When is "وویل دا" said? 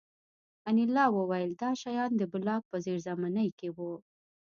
1.11-1.71